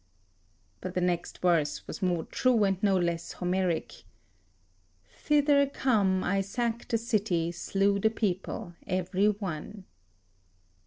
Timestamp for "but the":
0.81-1.05